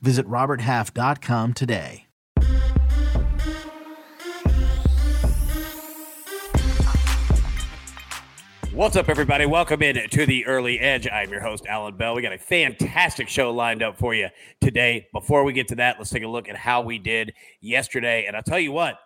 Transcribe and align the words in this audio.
Visit 0.00 0.26
RobertHalf.com 0.26 1.54
today. 1.54 2.06
What's 8.76 8.94
up, 8.94 9.08
everybody? 9.08 9.46
Welcome 9.46 9.82
in 9.82 9.96
to 10.10 10.26
the 10.26 10.44
Early 10.44 10.78
Edge. 10.78 11.08
I'm 11.08 11.30
your 11.30 11.40
host, 11.40 11.64
Alan 11.66 11.96
Bell. 11.96 12.14
We 12.14 12.20
got 12.20 12.34
a 12.34 12.38
fantastic 12.38 13.26
show 13.26 13.50
lined 13.50 13.82
up 13.82 13.96
for 13.96 14.14
you 14.14 14.28
today. 14.60 15.08
Before 15.14 15.44
we 15.44 15.54
get 15.54 15.68
to 15.68 15.76
that, 15.76 15.96
let's 15.96 16.10
take 16.10 16.24
a 16.24 16.28
look 16.28 16.46
at 16.46 16.56
how 16.56 16.82
we 16.82 16.98
did 16.98 17.32
yesterday. 17.62 18.26
And 18.26 18.36
I'll 18.36 18.42
tell 18.42 18.58
you 18.58 18.72
what, 18.72 18.98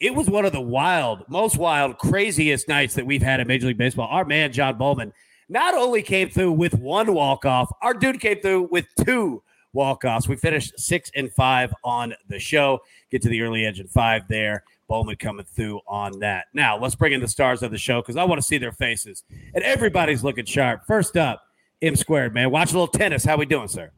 it 0.00 0.14
was 0.14 0.30
one 0.30 0.46
of 0.46 0.52
the 0.52 0.62
wild, 0.62 1.24
most 1.28 1.58
wild, 1.58 1.98
craziest 1.98 2.68
nights 2.68 2.94
that 2.94 3.04
we've 3.04 3.20
had 3.20 3.38
in 3.38 3.46
Major 3.46 3.66
League 3.66 3.76
Baseball. 3.76 4.08
Our 4.10 4.24
man, 4.24 4.50
John 4.50 4.78
Bowman, 4.78 5.12
not 5.50 5.74
only 5.74 6.00
came 6.00 6.30
through 6.30 6.52
with 6.52 6.72
one 6.72 7.12
walk 7.12 7.44
off, 7.44 7.70
our 7.82 7.92
dude 7.92 8.18
came 8.18 8.40
through 8.40 8.68
with 8.70 8.86
two 9.04 9.42
walk 9.72 10.04
offs. 10.04 10.28
We 10.28 10.36
finished 10.36 10.78
six 10.78 11.10
and 11.14 11.32
five 11.32 11.72
on 11.84 12.14
the 12.28 12.38
show. 12.38 12.80
Get 13.10 13.22
to 13.22 13.28
the 13.28 13.42
early 13.42 13.64
edge 13.64 13.80
and 13.80 13.90
five 13.90 14.28
there. 14.28 14.64
Bowman 14.88 15.16
coming 15.16 15.46
through 15.46 15.80
on 15.86 16.18
that. 16.20 16.46
Now, 16.52 16.78
let's 16.78 16.94
bring 16.94 17.12
in 17.12 17.20
the 17.20 17.28
stars 17.28 17.62
of 17.62 17.70
the 17.70 17.78
show 17.78 18.02
because 18.02 18.16
I 18.16 18.24
want 18.24 18.40
to 18.40 18.46
see 18.46 18.58
their 18.58 18.72
faces. 18.72 19.24
And 19.54 19.64
everybody's 19.64 20.22
looking 20.22 20.44
sharp. 20.44 20.82
First 20.86 21.16
up, 21.16 21.42
M 21.80 21.96
squared, 21.96 22.34
man. 22.34 22.50
Watch 22.50 22.70
a 22.70 22.74
little 22.74 22.88
tennis. 22.88 23.24
How 23.24 23.36
we 23.36 23.46
doing, 23.46 23.68
sir? 23.68 23.90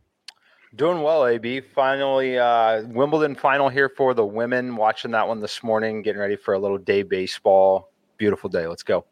Doing 0.77 1.03
well, 1.03 1.27
AB. 1.27 1.61
Finally, 1.61 2.39
uh, 2.39 2.83
Wimbledon 2.87 3.35
final 3.35 3.69
here 3.69 3.89
for 3.89 4.15
the 4.15 4.25
women. 4.25 4.75
Watching 4.75 5.11
that 5.13 5.27
one 5.27 5.41
this 5.41 5.63
morning, 5.63 6.03
getting 6.03 6.21
ready 6.21 6.37
for 6.37 6.55
a 6.55 6.59
little 6.59 6.79
day 6.79 7.03
baseball. 7.03 7.93
Beautiful 8.17 8.51
day. 8.51 8.67
Let's 8.67 8.83
go. 8.83 9.05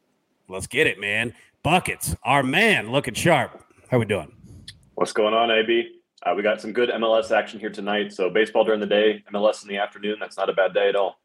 Let's 0.48 0.66
get 0.66 0.86
it, 0.86 0.98
man. 0.98 1.34
Buckets, 1.62 2.16
our 2.24 2.42
man, 2.42 2.90
looking 2.90 3.14
sharp. 3.14 3.64
How 3.90 3.98
we 3.98 4.04
doing? 4.04 4.32
What's 4.94 5.12
going 5.12 5.34
on, 5.34 5.50
AB? 5.50 6.01
Uh, 6.24 6.34
we 6.36 6.42
got 6.42 6.60
some 6.60 6.72
good 6.72 6.88
MLS 6.88 7.30
action 7.30 7.58
here 7.58 7.70
tonight. 7.70 8.12
So 8.12 8.30
baseball 8.30 8.64
during 8.64 8.80
the 8.80 8.86
day, 8.86 9.24
MLS 9.32 9.62
in 9.62 9.68
the 9.68 9.78
afternoon. 9.78 10.18
That's 10.20 10.36
not 10.36 10.48
a 10.48 10.52
bad 10.52 10.72
day 10.72 10.88
at 10.88 10.96
all. 10.96 11.18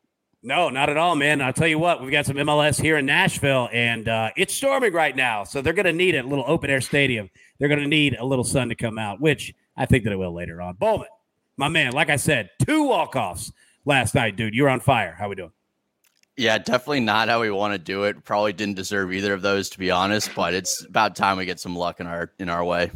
No, 0.44 0.70
not 0.70 0.90
at 0.90 0.98
all, 0.98 1.16
man. 1.16 1.42
I'll 1.42 1.54
tell 1.54 1.68
you 1.68 1.80
what, 1.80 2.02
we've 2.02 2.12
got 2.12 2.26
some 2.26 2.38
MLS 2.38 2.80
here 2.80 2.98
in 2.98 3.06
Nashville, 3.06 3.70
and 3.74 4.08
uh, 4.08 4.30
it's 4.38 4.54
storming 4.54 4.94
right 4.94 5.16
now. 5.16 5.44
So 5.44 5.62
they're 5.62 5.74
going 5.74 5.88
to 5.88 5.94
need 5.94 6.16
a 6.16 6.24
little 6.24 6.46
open 6.48 6.70
air 6.70 6.80
stadium. 6.80 7.30
They're 7.58 7.68
going 7.68 7.82
to 7.82 7.88
need 7.88 8.16
a 8.18 8.24
little 8.24 8.44
sun 8.44 8.70
to 8.70 8.76
come 8.76 9.00
out, 9.00 9.20
which 9.20 9.54
I 9.76 9.88
think 9.88 10.04
that 10.04 10.14
it 10.14 10.16
will 10.16 10.34
later 10.34 10.62
on. 10.62 10.76
Bowman, 10.76 11.08
my 11.58 11.68
man, 11.70 11.94
like 11.94 12.10
I 12.10 12.18
said, 12.18 12.52
two 12.64 12.84
walk 12.84 13.16
offs 13.16 13.52
last 13.84 14.14
night, 14.14 14.36
dude. 14.36 14.54
You're 14.54 14.70
on 14.70 14.80
fire. 14.80 15.16
How 15.18 15.28
we 15.28 15.36
doing? 15.36 15.52
Yeah, 16.38 16.60
definitely 16.60 17.00
not 17.00 17.30
how 17.30 17.42
we 17.42 17.50
want 17.50 17.74
to 17.74 17.80
do 17.80 18.04
it. 18.04 18.24
Probably 18.24 18.54
didn't 18.54 18.76
deserve 18.76 19.12
either 19.12 19.34
of 19.34 19.42
those, 19.42 19.70
to 19.72 19.80
be 19.80 19.90
honest. 19.90 20.36
But 20.36 20.54
it's 20.54 20.86
about 20.86 21.16
time 21.16 21.38
we 21.38 21.46
get 21.46 21.60
some 21.60 21.76
luck 21.76 22.00
in 22.00 22.06
our 22.06 22.32
in 22.38 22.48
our 22.48 22.64
way. 22.64 22.92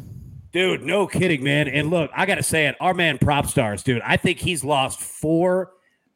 Dude, 0.51 0.83
no 0.83 1.07
kidding, 1.07 1.43
man. 1.43 1.67
And 1.69 1.89
look, 1.89 2.11
I 2.15 2.25
got 2.25 2.35
to 2.35 2.43
say 2.43 2.67
it, 2.67 2.75
our 2.81 2.93
man 2.93 3.17
Prop 3.17 3.47
Stars, 3.47 3.83
dude. 3.83 4.01
I 4.01 4.17
think 4.17 4.39
he's 4.39 4.63
lost 4.63 4.99
four 4.99 5.71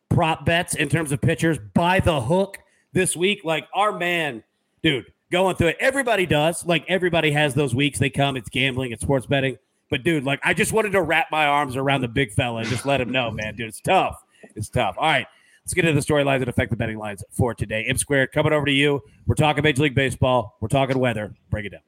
prop 0.10 0.46
bets 0.46 0.76
in 0.76 0.90
terms 0.90 1.12
of 1.12 1.22
pitchers 1.22 1.58
by 1.74 2.00
the 2.02 2.20
hook 2.20 2.58
this 2.92 3.16
week. 3.16 3.42
Like 3.46 3.68
our 3.74 3.98
man, 3.98 4.44
dude, 4.84 5.06
going 5.32 5.56
through 5.56 5.70
it. 5.70 5.78
Everybody 5.80 6.26
does. 6.26 6.66
Like 6.66 6.84
everybody 6.90 7.32
has 7.32 7.54
those 7.54 7.74
weeks. 7.74 7.98
They 7.98 8.10
come. 8.10 8.36
It's 8.36 8.50
gambling. 8.50 8.92
It's 8.92 9.02
sports 9.02 9.26
betting. 9.26 9.58
But 9.90 10.04
dude, 10.04 10.26
like 10.26 10.42
I 10.44 10.54
just 10.54 10.74
wanted 10.74 10.92
to 10.92 11.02
wrap 11.02 11.28
my 11.32 11.46
arms 11.46 11.78
around 11.78 12.02
the 12.02 12.08
big 12.10 12.34
fella 12.34 12.60
and 12.60 12.68
just 12.68 12.86
let 12.86 13.00
him 13.00 13.12
know, 13.12 13.32
man, 13.32 13.56
dude, 13.56 13.68
it's 13.68 13.80
tough. 13.80 14.22
It's 14.56 14.70
tough. 14.70 14.96
All 14.98 15.06
right. 15.06 15.28
Let's 15.64 15.74
get 15.74 15.86
into 15.86 16.00
the 16.00 16.06
storylines 16.06 16.40
that 16.40 16.50
affect 16.50 16.70
the 16.70 16.78
betting 16.78 16.98
lines 16.98 17.24
for 17.32 17.56
today. 17.56 17.86
M 17.88 17.98
squared 17.98 18.32
coming 18.32 18.54
over 18.54 18.68
to 18.68 18.72
you. 18.72 19.02
We're 19.26 19.34
talking 19.34 19.64
Major 19.64 19.82
League 19.82 19.96
Baseball. 19.96 20.58
We're 20.62 20.68
talking 20.68 21.00
weather. 21.00 21.34
Break 21.50 21.66
it 21.66 21.70
down. 21.70 21.82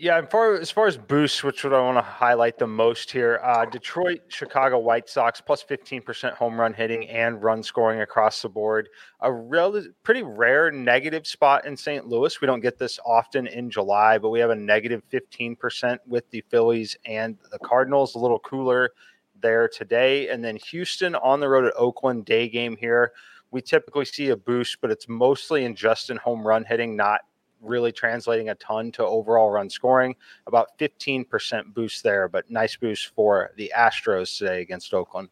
Yeah, 0.00 0.18
and 0.18 0.30
for, 0.30 0.54
as 0.54 0.70
far 0.70 0.86
as 0.86 0.96
boosts, 0.96 1.42
which 1.42 1.64
would 1.64 1.72
I 1.72 1.80
want 1.80 1.98
to 1.98 2.02
highlight 2.02 2.56
the 2.56 2.68
most 2.68 3.10
here, 3.10 3.40
uh, 3.42 3.64
Detroit, 3.64 4.20
Chicago 4.28 4.78
White 4.78 5.08
Sox 5.08 5.40
plus 5.40 5.64
15% 5.64 6.34
home 6.34 6.60
run 6.60 6.72
hitting 6.72 7.08
and 7.08 7.42
run 7.42 7.64
scoring 7.64 8.00
across 8.00 8.40
the 8.40 8.48
board. 8.48 8.88
A 9.22 9.32
real, 9.32 9.82
pretty 10.04 10.22
rare 10.22 10.70
negative 10.70 11.26
spot 11.26 11.66
in 11.66 11.76
St. 11.76 12.06
Louis. 12.06 12.40
We 12.40 12.46
don't 12.46 12.60
get 12.60 12.78
this 12.78 13.00
often 13.04 13.48
in 13.48 13.70
July, 13.70 14.18
but 14.18 14.28
we 14.28 14.38
have 14.38 14.50
a 14.50 14.54
negative 14.54 15.02
15% 15.10 15.98
with 16.06 16.30
the 16.30 16.44
Phillies 16.48 16.96
and 17.04 17.36
the 17.50 17.58
Cardinals. 17.58 18.14
A 18.14 18.20
little 18.20 18.38
cooler 18.38 18.92
there 19.42 19.66
today. 19.66 20.28
And 20.28 20.44
then 20.44 20.58
Houston 20.70 21.16
on 21.16 21.40
the 21.40 21.48
road 21.48 21.64
at 21.64 21.74
Oakland, 21.76 22.24
day 22.24 22.48
game 22.48 22.76
here. 22.76 23.14
We 23.50 23.62
typically 23.62 24.04
see 24.04 24.28
a 24.28 24.36
boost, 24.36 24.80
but 24.80 24.92
it's 24.92 25.08
mostly 25.08 25.64
in 25.64 25.74
Justin 25.74 26.18
home 26.18 26.46
run 26.46 26.64
hitting, 26.64 26.94
not 26.94 27.22
really 27.60 27.92
translating 27.92 28.48
a 28.50 28.54
ton 28.56 28.92
to 28.92 29.04
overall 29.04 29.50
run 29.50 29.70
scoring. 29.70 30.14
About 30.46 30.78
15% 30.78 31.74
boost 31.74 32.02
there, 32.02 32.28
but 32.28 32.50
nice 32.50 32.76
boost 32.76 33.08
for 33.14 33.50
the 33.56 33.72
Astros 33.76 34.36
today 34.38 34.60
against 34.62 34.94
Oakland. 34.94 35.28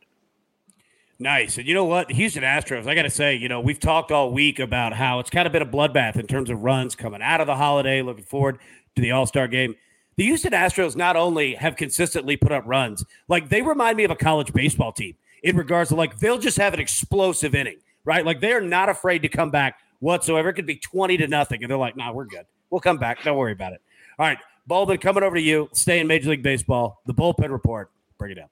Nice. 1.19 1.57
And 1.57 1.67
you 1.67 1.73
know 1.73 1.85
what? 1.85 2.09
The 2.09 2.15
Houston 2.15 2.43
Astros, 2.43 2.87
I 2.87 2.95
got 2.95 3.03
to 3.03 3.11
say, 3.11 3.35
you 3.35 3.49
know, 3.49 3.61
we've 3.61 3.81
talked 3.81 4.13
all 4.13 4.31
week 4.33 4.59
about 4.59 4.93
how 4.93 5.19
it's 5.19 5.31
kind 5.31 5.47
of 5.47 5.53
been 5.53 5.63
a 5.63 5.67
bloodbath 5.67 6.17
in 6.17 6.27
terms 6.27 6.51
of 6.51 6.63
runs 6.63 6.95
coming 6.95 7.23
out 7.23 7.41
of 7.41 7.47
the 7.47 7.57
holiday, 7.57 8.03
looking 8.03 8.25
forward 8.25 8.59
to 8.97 9.03
the 9.03 9.13
All 9.13 9.27
Star 9.27 9.49
game. 9.49 9.75
The 10.17 10.25
Houston 10.25 10.53
Astros 10.53 10.97
not 10.97 11.17
only 11.17 11.55
have 11.55 11.77
consistently 11.77 12.37
put 12.37 12.53
up 12.53 12.65
runs, 12.67 13.05
like 13.29 13.49
they 13.49 13.63
remind 13.63 13.97
me 13.97 14.05
of 14.05 14.11
a 14.11 14.17
college 14.17 14.53
baseball 14.53 14.93
team 14.93 15.15
in 15.43 15.57
regards 15.57 15.89
to 15.91 15.97
like 15.97 16.19
they'll 16.19 16.39
just 16.39 16.59
have 16.59 16.75
an 16.75 16.81
explosive 16.81 17.55
inning, 17.55 17.79
right? 18.05 18.25
Like 18.25 18.41
they're 18.41 18.61
not 18.61 18.89
afraid 18.89 19.23
to 19.23 19.29
come 19.29 19.51
back 19.51 19.79
whatsoever. 20.07 20.49
It 20.49 20.55
could 20.55 20.67
be 20.67 20.77
20 20.77 21.17
to 21.19 21.27
nothing. 21.27 21.63
And 21.63 21.71
they're 21.71 21.77
like, 21.77 21.97
nah, 21.97 22.13
we're 22.13 22.25
good. 22.25 22.47
We'll 22.71 22.81
come 22.81 22.97
back. 22.97 23.23
Don't 23.25 23.37
worry 23.37 23.53
about 23.53 23.73
it. 23.73 23.83
All 24.19 24.27
right. 24.27 24.39
Baldwin, 24.67 24.99
coming 24.99 25.23
over 25.23 25.37
to 25.37 25.43
you. 25.43 25.69
Stay 25.73 26.01
in 26.01 26.07
Major 26.07 26.31
League 26.31 26.43
Baseball. 26.43 27.03
The 27.07 27.15
bullpen 27.15 27.51
report. 27.51 27.91
Bring 28.17 28.33
it 28.33 28.37
down. 28.37 28.49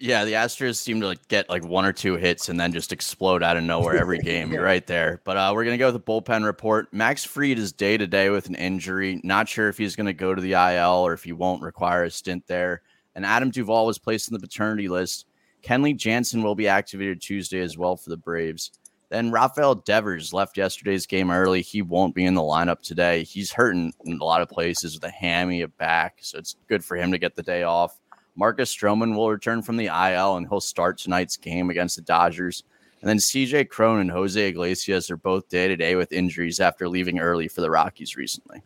Yeah, 0.00 0.24
the 0.24 0.34
Astros 0.34 0.76
seem 0.76 1.00
to 1.00 1.08
like 1.08 1.26
get 1.28 1.50
like 1.50 1.64
one 1.64 1.84
or 1.84 1.92
two 1.92 2.16
hits 2.16 2.48
and 2.48 2.58
then 2.58 2.72
just 2.72 2.92
explode 2.92 3.42
out 3.42 3.56
of 3.56 3.64
nowhere 3.64 3.96
every 3.96 4.18
game. 4.22 4.52
You're 4.52 4.62
right 4.62 4.86
there. 4.86 5.20
But 5.24 5.36
uh, 5.36 5.50
we're 5.54 5.64
gonna 5.64 5.76
go 5.76 5.92
with 5.92 5.94
the 5.94 6.12
bullpen 6.12 6.44
report. 6.44 6.92
Max 6.92 7.24
Fried 7.24 7.58
is 7.58 7.72
day 7.72 7.96
to 7.96 8.06
day 8.06 8.30
with 8.30 8.48
an 8.48 8.54
injury. 8.54 9.20
Not 9.24 9.48
sure 9.48 9.68
if 9.68 9.76
he's 9.76 9.96
gonna 9.96 10.12
go 10.12 10.36
to 10.36 10.40
the 10.40 10.52
IL 10.52 11.04
or 11.04 11.14
if 11.14 11.24
he 11.24 11.32
won't 11.32 11.62
require 11.62 12.04
a 12.04 12.10
stint 12.10 12.46
there. 12.46 12.82
And 13.16 13.26
Adam 13.26 13.50
Duvall 13.50 13.86
was 13.86 13.98
placed 13.98 14.28
in 14.28 14.34
the 14.34 14.40
paternity 14.40 14.88
list. 14.88 15.26
Kenley 15.64 15.96
Jansen 15.96 16.44
will 16.44 16.54
be 16.54 16.68
activated 16.68 17.20
Tuesday 17.20 17.60
as 17.60 17.76
well 17.76 17.96
for 17.96 18.10
the 18.10 18.16
Braves. 18.16 18.70
Then 19.10 19.30
Rafael 19.30 19.74
Devers 19.74 20.32
left 20.32 20.56
yesterday's 20.56 21.06
game 21.06 21.30
early. 21.30 21.62
He 21.62 21.80
won't 21.80 22.14
be 22.14 22.24
in 22.24 22.34
the 22.34 22.42
lineup 22.42 22.82
today. 22.82 23.24
He's 23.24 23.52
hurting 23.52 23.92
in 24.04 24.18
a 24.20 24.24
lot 24.24 24.42
of 24.42 24.50
places 24.50 24.94
with 24.94 25.04
a 25.04 25.10
hammy, 25.10 25.62
a 25.62 25.68
back, 25.68 26.18
so 26.20 26.38
it's 26.38 26.56
good 26.68 26.84
for 26.84 26.96
him 26.96 27.12
to 27.12 27.18
get 27.18 27.34
the 27.34 27.42
day 27.42 27.62
off. 27.62 27.98
Marcus 28.36 28.74
Stroman 28.74 29.16
will 29.16 29.30
return 29.30 29.62
from 29.62 29.76
the 29.76 29.86
IL 29.86 30.36
and 30.36 30.46
he'll 30.48 30.60
start 30.60 30.98
tonight's 30.98 31.36
game 31.36 31.70
against 31.70 31.96
the 31.96 32.02
Dodgers. 32.02 32.62
And 33.00 33.08
then 33.08 33.16
CJ 33.18 33.68
Cron 33.68 34.00
and 34.00 34.10
Jose 34.10 34.48
Iglesias 34.48 35.10
are 35.10 35.16
both 35.16 35.48
day 35.48 35.68
to 35.68 35.76
day 35.76 35.96
with 35.96 36.12
injuries 36.12 36.60
after 36.60 36.88
leaving 36.88 37.18
early 37.18 37.48
for 37.48 37.62
the 37.62 37.70
Rockies 37.70 38.16
recently. 38.16 38.62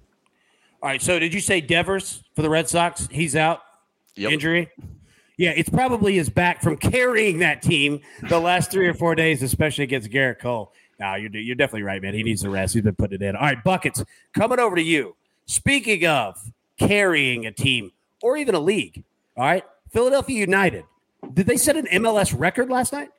All 0.82 0.88
right. 0.88 1.00
So 1.00 1.18
did 1.18 1.32
you 1.32 1.40
say 1.40 1.60
Devers 1.60 2.22
for 2.34 2.42
the 2.42 2.50
Red 2.50 2.68
Sox? 2.68 3.08
He's 3.10 3.36
out. 3.36 3.60
Yep. 4.16 4.32
Injury. 4.32 4.70
Yeah, 5.38 5.50
it's 5.50 5.70
probably 5.70 6.14
his 6.14 6.28
back 6.28 6.62
from 6.62 6.76
carrying 6.76 7.38
that 7.38 7.62
team 7.62 8.00
the 8.28 8.38
last 8.38 8.70
three 8.70 8.86
or 8.86 8.94
four 8.94 9.14
days, 9.14 9.42
especially 9.42 9.84
against 9.84 10.10
Gerrit 10.10 10.38
Cole. 10.38 10.72
Now 11.00 11.16
you're 11.16 11.34
you're 11.34 11.56
definitely 11.56 11.82
right, 11.82 12.00
man. 12.00 12.14
He 12.14 12.22
needs 12.22 12.42
the 12.42 12.50
rest. 12.50 12.74
He's 12.74 12.82
been 12.82 12.94
putting 12.94 13.20
it 13.20 13.22
in. 13.22 13.36
All 13.36 13.42
right, 13.42 13.62
buckets 13.64 14.04
coming 14.34 14.60
over 14.60 14.76
to 14.76 14.82
you. 14.82 15.16
Speaking 15.46 16.06
of 16.06 16.52
carrying 16.78 17.46
a 17.46 17.52
team 17.52 17.92
or 18.22 18.36
even 18.36 18.54
a 18.54 18.60
league, 18.60 19.02
all 19.36 19.44
right, 19.44 19.64
Philadelphia 19.90 20.38
United. 20.38 20.84
Did 21.32 21.46
they 21.46 21.56
set 21.56 21.76
an 21.76 21.86
MLS 21.86 22.38
record 22.38 22.68
last 22.68 22.92
night? 22.92 23.10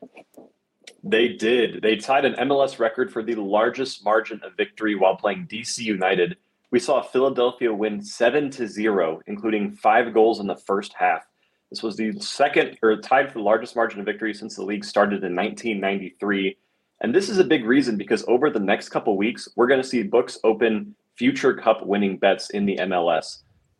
They 1.04 1.30
did. 1.30 1.82
They 1.82 1.98
tied 1.98 2.26
an 2.26 2.34
MLS 2.48 2.80
record 2.80 3.12
for 3.12 3.24
the 3.24 3.36
largest 3.36 4.06
margin 4.06 4.40
of 4.44 4.56
victory 4.56 4.96
while 4.96 5.16
playing 5.16 5.48
DC 5.48 5.80
United. 5.80 6.38
We 6.72 6.80
saw 6.80 7.02
Philadelphia 7.02 7.74
win 7.74 8.02
7 8.02 8.50
to 8.52 8.68
0, 8.68 9.22
including 9.28 9.74
5 9.74 10.14
goals 10.14 10.40
in 10.40 10.48
the 10.48 10.56
first 10.56 10.94
half. 10.94 11.26
This 11.74 11.82
was 11.82 11.98
the 11.98 12.14
second 12.20 12.78
or 12.84 12.98
tied 12.98 13.32
for 13.32 13.40
the 13.40 13.46
largest 13.46 13.76
margin 13.76 14.00
of 14.00 14.06
victory 14.06 14.32
since 14.36 14.56
the 14.56 14.62
league 14.62 14.86
started 14.86 15.24
in 15.24 15.36
1993. 15.36 16.56
And 17.02 17.16
this 17.16 17.30
is 17.30 17.40
a 17.40 17.44
big 17.44 17.66
reason 17.66 17.98
because 17.98 18.24
over 18.28 18.52
the 18.52 18.60
next 18.60 18.90
couple 18.90 19.18
weeks, 19.18 19.50
we're 19.56 19.66
going 19.66 19.82
to 19.82 19.88
see 19.88 20.04
books 20.04 20.38
open 20.44 20.94
future 21.16 21.52
cup 21.52 21.84
winning 21.84 22.18
bets 22.18 22.52
in 22.52 22.68
the 22.68 22.78
MLS. 22.78 23.40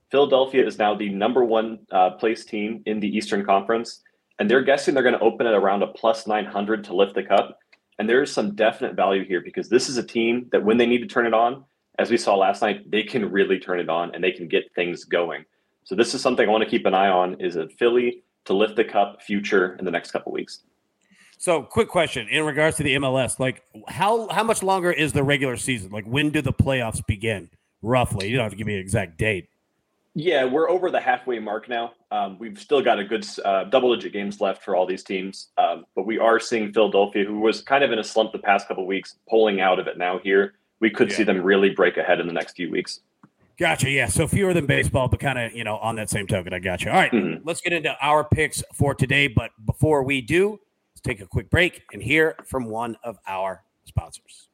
Philadelphia 0.10 0.66
is 0.66 0.80
now 0.80 0.96
the 0.96 1.10
number 1.10 1.46
one 1.46 1.86
uh, 1.92 2.10
place 2.10 2.46
team 2.46 2.82
in 2.88 3.00
the 3.00 3.16
Eastern 3.16 3.46
Conference. 3.46 4.02
and 4.40 4.50
they're 4.50 4.64
guessing 4.64 4.96
they're 4.96 5.04
going 5.04 5.14
to 5.14 5.22
open 5.22 5.46
at 5.46 5.54
around 5.54 5.84
a 5.84 5.88
plus 5.88 6.26
900 6.26 6.86
to 6.86 6.96
lift 6.96 7.14
the 7.14 7.22
cup. 7.22 7.60
And 8.00 8.10
there 8.10 8.24
is 8.24 8.34
some 8.34 8.56
definite 8.56 8.96
value 8.96 9.24
here 9.24 9.42
because 9.42 9.70
this 9.70 9.88
is 9.88 9.98
a 9.98 10.04
team 10.04 10.48
that 10.52 10.66
when 10.66 10.78
they 10.78 10.88
need 10.88 11.02
to 11.02 11.08
turn 11.08 11.28
it 11.28 11.34
on, 11.36 11.64
as 12.00 12.10
we 12.10 12.18
saw 12.18 12.36
last 12.36 12.64
night, 12.64 12.90
they 12.90 13.04
can 13.04 13.32
really 13.32 13.60
turn 13.60 13.80
it 13.80 13.88
on 13.88 14.16
and 14.16 14.24
they 14.24 14.32
can 14.32 14.48
get 14.48 14.74
things 14.74 15.04
going. 15.04 15.46
So 15.84 15.96
this 15.96 16.14
is 16.14 16.22
something 16.22 16.48
I 16.48 16.52
want 16.52 16.64
to 16.64 16.70
keep 16.70 16.86
an 16.86 16.94
eye 16.94 17.10
on 17.10 17.40
is 17.40 17.56
a 17.56 17.68
Philly 17.68 18.24
to 18.46 18.54
lift 18.54 18.76
the 18.76 18.84
cup 18.84 19.22
future 19.22 19.76
in 19.80 19.86
the 19.86 19.92
next 19.92 20.12
couple 20.12 20.32
weeks. 20.32 20.64
So, 21.38 21.64
quick 21.64 21.90
question 21.90 22.28
in 22.30 22.46
regards 22.46 22.78
to 22.78 22.84
the 22.84 22.96
MLS, 22.96 23.38
like 23.38 23.64
how 23.88 24.30
how 24.30 24.44
much 24.44 24.64
longer 24.64 24.92
is 24.92 25.12
the 25.12 25.24
regular 25.24 25.58
season? 25.58 25.92
Like 25.92 26.06
when 26.06 26.30
do 26.30 26.42
the 26.42 26.54
playoffs 26.54 27.06
begin? 27.06 27.50
Roughly, 27.82 28.30
you 28.30 28.38
don't 28.38 28.44
have 28.44 28.54
to 28.54 28.58
give 28.58 28.68
me 28.68 28.76
an 28.76 28.80
exact 28.80 29.18
date. 29.18 29.50
Yeah, 30.16 30.46
we're 30.46 30.70
over 30.70 30.92
the 30.92 31.02
halfway 31.02 31.40
mark 31.40 31.68
now. 31.68 31.94
Um, 32.12 32.38
we've 32.38 32.60
still 32.60 32.82
got 32.82 33.00
a 33.00 33.04
good 33.04 33.26
uh, 33.44 33.64
double-digit 33.66 34.14
games 34.14 34.40
left 34.40 34.64
for 34.64 34.76
all 34.76 34.86
these 34.86 35.04
teams, 35.04 35.50
um, 35.58 35.86
but 35.96 36.06
we 36.06 36.20
are 36.20 36.40
seeing 36.40 36.72
Philadelphia, 36.72 37.26
who 37.26 37.40
was 37.40 37.62
kind 37.62 37.84
of 37.84 37.92
in 37.92 37.98
a 37.98 38.04
slump 38.04 38.32
the 38.32 38.38
past 38.38 38.68
couple 38.68 38.86
weeks, 38.86 39.16
pulling 39.28 39.60
out 39.60 39.80
of 39.80 39.88
it 39.88 39.98
now. 39.98 40.20
Here, 40.20 40.54
we 40.80 40.92
could 40.92 41.10
yeah. 41.10 41.18
see 41.18 41.24
them 41.24 41.42
really 41.42 41.72
break 41.72 41.98
ahead 41.98 42.20
in 42.20 42.28
the 42.28 42.34
next 42.34 42.56
few 42.56 42.70
weeks. 42.70 43.00
Gotcha. 43.64 43.90
Yeah. 43.90 44.08
So 44.08 44.28
fewer 44.28 44.54
than 44.54 44.66
baseball, 44.66 45.08
but 45.08 45.22
kind 45.22 45.40
of, 45.40 45.54
you 45.54 45.64
know, 45.64 45.78
on 45.78 45.96
that 45.96 46.10
same 46.10 46.28
token, 46.28 46.54
I 46.54 46.60
got 46.60 46.84
you. 46.84 46.92
All 46.92 46.98
right, 46.98 47.10
mm-hmm. 47.10 47.48
Let's 47.48 47.62
get 47.62 47.72
into 47.72 47.96
our 48.02 48.26
picks 48.26 48.62
for 48.74 48.94
today. 48.94 49.28
But 49.28 49.52
before 49.66 50.04
we 50.04 50.20
do, 50.20 50.60
let's 50.92 51.00
take 51.02 51.22
a 51.22 51.26
quick 51.26 51.50
break 51.50 51.82
and 51.94 52.04
hear 52.04 52.36
from 52.44 52.66
one 52.66 52.98
of 53.06 53.18
our 53.26 53.64
sponsors. 53.86 54.50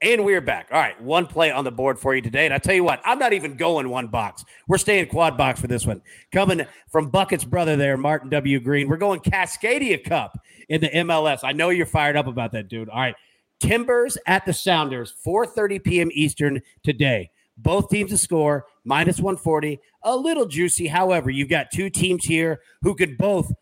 And 0.00 0.24
we're 0.24 0.40
back. 0.40 0.68
All 0.72 0.80
right. 0.80 0.98
One 1.02 1.26
play 1.26 1.50
on 1.50 1.64
the 1.64 1.70
board 1.70 1.98
for 1.98 2.14
you 2.14 2.22
today. 2.22 2.46
And 2.46 2.54
I 2.54 2.56
tell 2.56 2.74
you 2.74 2.82
what, 2.82 3.02
I'm 3.04 3.18
not 3.18 3.34
even 3.34 3.56
going 3.56 3.90
one 3.90 4.06
box. 4.06 4.42
We're 4.66 4.78
staying 4.78 5.08
quad 5.08 5.36
box 5.36 5.60
for 5.60 5.66
this 5.66 5.86
one. 5.86 6.00
Coming 6.32 6.66
from 6.90 7.10
Bucket's 7.10 7.44
brother 7.44 7.76
there, 7.76 7.98
Martin 7.98 8.30
W. 8.30 8.58
Green. 8.58 8.88
We're 8.88 8.96
going 8.96 9.20
Cascadia 9.20 10.02
Cup 10.02 10.38
in 10.70 10.80
the 10.80 10.88
MLS. 10.88 11.40
I 11.42 11.52
know 11.52 11.68
you're 11.68 11.84
fired 11.84 12.16
up 12.16 12.26
about 12.26 12.52
that, 12.52 12.68
dude. 12.68 12.88
All 12.88 13.00
right. 13.00 13.16
Timbers 13.58 14.16
at 14.26 14.46
the 14.46 14.54
Sounders, 14.54 15.14
4:30 15.26 15.84
p.m. 15.84 16.08
Eastern 16.14 16.62
today. 16.82 17.28
Both 17.62 17.90
teams 17.90 18.10
to 18.10 18.18
score 18.18 18.66
minus 18.84 19.18
140. 19.18 19.80
A 20.04 20.16
little 20.16 20.46
juicy. 20.46 20.86
However, 20.86 21.30
you've 21.30 21.48
got 21.48 21.70
two 21.72 21.90
teams 21.90 22.24
here 22.24 22.60
who 22.82 22.94
could 22.94 23.18
both 23.18 23.52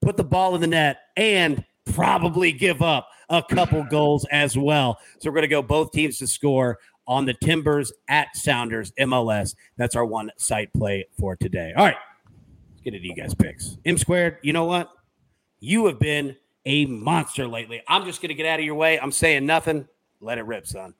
put 0.00 0.16
the 0.16 0.24
ball 0.24 0.54
in 0.54 0.60
the 0.60 0.66
net 0.66 0.98
and 1.16 1.64
probably 1.84 2.52
give 2.52 2.82
up 2.82 3.08
a 3.28 3.42
couple 3.42 3.82
goals 3.84 4.26
as 4.30 4.56
well. 4.56 4.98
So 5.20 5.30
we're 5.30 5.34
going 5.34 5.42
to 5.42 5.48
go 5.48 5.62
both 5.62 5.92
teams 5.92 6.18
to 6.18 6.26
score 6.26 6.78
on 7.06 7.24
the 7.24 7.34
Timbers 7.34 7.92
at 8.08 8.28
Sounders 8.36 8.92
MLS. 9.00 9.54
That's 9.76 9.96
our 9.96 10.04
one 10.04 10.30
site 10.36 10.72
play 10.72 11.06
for 11.18 11.36
today. 11.36 11.72
All 11.76 11.84
right. 11.84 11.96
Let's 12.70 12.82
get 12.82 12.94
into 12.94 13.08
you 13.08 13.14
guys' 13.14 13.34
picks. 13.34 13.78
M 13.84 13.98
squared, 13.98 14.38
you 14.42 14.52
know 14.52 14.64
what? 14.64 14.90
You 15.60 15.86
have 15.86 15.98
been 15.98 16.36
a 16.66 16.86
monster 16.86 17.48
lately. 17.48 17.82
I'm 17.88 18.04
just 18.04 18.20
going 18.20 18.28
to 18.28 18.34
get 18.34 18.46
out 18.46 18.58
of 18.58 18.64
your 18.64 18.74
way. 18.74 19.00
I'm 19.00 19.12
saying 19.12 19.46
nothing. 19.46 19.88
Let 20.20 20.38
it 20.38 20.46
rip, 20.46 20.66
son. 20.66 20.94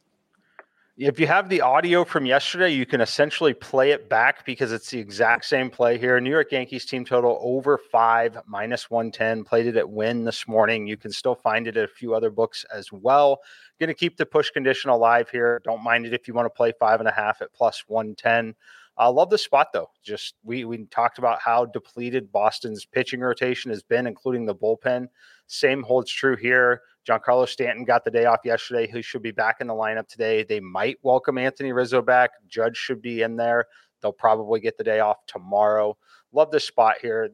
If 1.01 1.21
you 1.21 1.29
have 1.29 1.49
the 1.49 1.61
audio 1.61 2.05
from 2.05 2.27
yesterday, 2.27 2.71
you 2.71 2.85
can 2.85 3.01
essentially 3.01 3.55
play 3.55 3.93
it 3.93 4.09
back 4.09 4.45
because 4.45 4.73
it's 4.73 4.91
the 4.91 4.99
exact 4.99 5.45
same 5.45 5.71
play 5.71 5.97
here. 5.97 6.19
New 6.19 6.29
York 6.29 6.51
Yankees 6.51 6.87
team 6.87 7.05
total 7.05 7.39
over 7.41 7.79
five, 7.79 8.37
minus 8.49 8.91
110. 8.91 9.45
Played 9.45 9.69
it 9.69 9.77
at 9.77 9.89
win 9.89 10.25
this 10.25 10.49
morning. 10.49 10.89
You 10.89 10.97
can 10.97 11.13
still 11.13 11.37
find 11.37 11.69
it 11.69 11.77
at 11.77 11.85
a 11.85 11.87
few 11.87 12.15
other 12.15 12.31
books 12.31 12.67
as 12.75 12.91
well. 12.91 13.39
Going 13.79 13.87
to 13.87 13.95
keep 13.95 14.17
the 14.17 14.27
push 14.27 14.51
condition 14.51 14.91
alive 14.91 15.31
here. 15.31 15.61
Don't 15.63 15.85
mind 15.85 16.05
it 16.05 16.15
if 16.15 16.27
you 16.27 16.35
want 16.35 16.47
to 16.47 16.51
play 16.51 16.73
five 16.81 16.99
and 16.99 17.09
a 17.09 17.13
half 17.13 17.43
at 17.43 17.53
plus 17.53 17.85
110. 17.87 18.57
I 18.97 19.05
uh, 19.05 19.13
love 19.13 19.31
the 19.31 19.39
spot 19.39 19.69
though. 19.73 19.91
Just 20.03 20.35
we 20.43 20.65
we 20.65 20.85
talked 20.87 21.19
about 21.19 21.39
how 21.41 21.67
depleted 21.67 22.33
Boston's 22.33 22.85
pitching 22.85 23.21
rotation 23.21 23.71
has 23.71 23.85
been, 23.85 24.09
including 24.09 24.47
the 24.47 24.55
bullpen. 24.57 25.07
Same 25.47 25.85
holds 25.85 26.11
true 26.11 26.35
here. 26.35 26.83
Giancarlo 27.09 27.49
Stanton 27.49 27.85
got 27.85 28.05
the 28.05 28.11
day 28.11 28.27
off 28.27 28.41
yesterday. 28.45 28.91
He 28.91 29.03
should 29.03 29.23
be 29.23 29.31
back 29.31 29.57
in 29.61 29.67
the 29.67 29.75
lineup 29.75 30.09
today. 30.09 30.43
They 30.43 30.61
might 30.61 30.99
welcome 31.03 31.39
Anthony 31.39 31.73
Rizzo 31.73 32.03
back. 32.03 32.31
Judge 32.47 32.77
should 32.77 33.01
be 33.01 33.23
in 33.23 33.37
there. 33.37 33.67
They'll 34.03 34.13
probably 34.13 34.61
get 34.61 34.77
the 34.77 34.85
day 34.85 35.01
off 35.01 35.17
tomorrow. 35.27 35.97
Love 36.33 36.51
this 36.51 36.67
spot 36.67 36.97
here. 37.01 37.31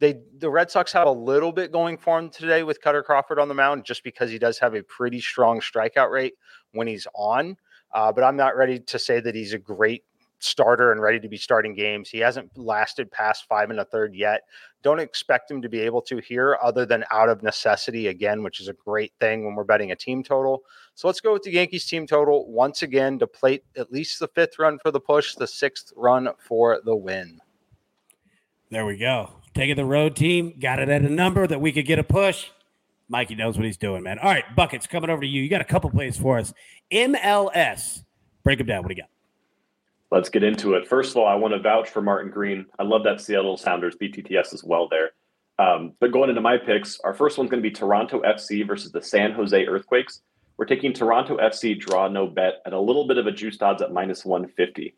They 0.00 0.20
the 0.38 0.48
Red 0.48 0.70
Sox 0.70 0.92
have 0.92 1.08
a 1.08 1.12
little 1.12 1.52
bit 1.52 1.72
going 1.72 1.98
for 1.98 2.20
them 2.20 2.30
today 2.30 2.62
with 2.62 2.80
Kutter 2.80 3.02
Crawford 3.04 3.38
on 3.38 3.48
the 3.48 3.54
mound, 3.54 3.84
just 3.84 4.04
because 4.04 4.30
he 4.30 4.38
does 4.38 4.58
have 4.58 4.74
a 4.74 4.82
pretty 4.82 5.20
strong 5.20 5.60
strikeout 5.60 6.10
rate 6.10 6.34
when 6.72 6.86
he's 6.86 7.06
on. 7.14 7.56
Uh, 7.92 8.12
but 8.12 8.22
I'm 8.22 8.36
not 8.36 8.56
ready 8.56 8.78
to 8.78 8.98
say 8.98 9.20
that 9.20 9.34
he's 9.34 9.52
a 9.52 9.58
great 9.58 10.04
starter 10.38 10.92
and 10.92 11.00
ready 11.00 11.18
to 11.20 11.28
be 11.28 11.36
starting 11.36 11.74
games. 11.74 12.08
He 12.08 12.18
hasn't 12.18 12.56
lasted 12.56 13.10
past 13.10 13.46
five 13.48 13.70
and 13.70 13.80
a 13.80 13.84
third 13.84 14.14
yet. 14.14 14.42
Don't 14.82 15.00
expect 15.00 15.50
him 15.50 15.60
to 15.62 15.68
be 15.68 15.80
able 15.80 16.00
to 16.02 16.18
here 16.18 16.58
other 16.62 16.86
than 16.86 17.04
out 17.10 17.28
of 17.28 17.42
necessity 17.42 18.06
again, 18.08 18.42
which 18.42 18.60
is 18.60 18.68
a 18.68 18.72
great 18.72 19.12
thing 19.20 19.44
when 19.44 19.54
we're 19.54 19.64
betting 19.64 19.90
a 19.90 19.96
team 19.96 20.22
total. 20.22 20.62
So 20.94 21.08
let's 21.08 21.20
go 21.20 21.32
with 21.32 21.42
the 21.42 21.52
Yankees 21.52 21.86
team 21.86 22.06
total 22.06 22.50
once 22.50 22.82
again 22.82 23.18
to 23.18 23.26
plate 23.26 23.64
at 23.76 23.92
least 23.92 24.20
the 24.20 24.28
fifth 24.28 24.58
run 24.58 24.78
for 24.78 24.90
the 24.90 25.00
push, 25.00 25.34
the 25.34 25.46
sixth 25.46 25.92
run 25.96 26.28
for 26.38 26.80
the 26.84 26.94
win. 26.94 27.40
There 28.70 28.86
we 28.86 28.96
go. 28.96 29.30
Taking 29.54 29.76
the 29.76 29.84
road 29.84 30.14
team, 30.14 30.54
got 30.60 30.78
it 30.78 30.88
at 30.88 31.02
a 31.02 31.08
number 31.08 31.46
that 31.46 31.60
we 31.60 31.72
could 31.72 31.86
get 31.86 31.98
a 31.98 32.04
push. 32.04 32.50
Mikey 33.08 33.34
knows 33.34 33.56
what 33.56 33.64
he's 33.64 33.78
doing, 33.78 34.02
man. 34.02 34.18
All 34.18 34.30
right, 34.30 34.44
Buckets, 34.54 34.86
coming 34.86 35.08
over 35.08 35.22
to 35.22 35.26
you. 35.26 35.42
You 35.42 35.48
got 35.48 35.62
a 35.62 35.64
couple 35.64 35.90
plays 35.90 36.18
for 36.18 36.38
us. 36.38 36.52
MLS. 36.92 38.04
Break 38.44 38.58
them 38.58 38.66
down. 38.66 38.82
What 38.82 38.88
do 38.88 38.94
you 38.94 39.02
got? 39.02 39.08
Let's 40.10 40.30
get 40.30 40.42
into 40.42 40.74
it. 40.74 40.88
First 40.88 41.10
of 41.10 41.18
all, 41.18 41.26
I 41.26 41.34
want 41.34 41.52
to 41.54 41.60
vouch 41.60 41.90
for 41.90 42.00
Martin 42.00 42.30
Green. 42.30 42.66
I 42.78 42.82
love 42.82 43.04
that 43.04 43.20
Seattle 43.20 43.58
Sounders 43.58 43.96
BTTS 43.96 44.54
as 44.54 44.64
well 44.64 44.88
there. 44.88 45.10
Um, 45.58 45.92
but 46.00 46.12
going 46.12 46.30
into 46.30 46.40
my 46.40 46.56
picks, 46.56 46.98
our 47.00 47.12
first 47.12 47.36
one's 47.36 47.50
going 47.50 47.62
to 47.62 47.68
be 47.68 47.74
Toronto 47.74 48.22
FC 48.22 48.66
versus 48.66 48.92
the 48.92 49.02
San 49.02 49.32
Jose 49.32 49.66
Earthquakes. 49.66 50.22
We're 50.56 50.66
taking 50.66 50.92
Toronto 50.92 51.36
FC 51.36 51.78
draw 51.78 52.08
no 52.08 52.26
bet 52.26 52.62
at 52.64 52.72
a 52.72 52.80
little 52.80 53.06
bit 53.06 53.18
of 53.18 53.26
a 53.26 53.32
juiced 53.32 53.62
odds 53.62 53.82
at 53.82 53.92
minus 53.92 54.24
150. 54.24 54.94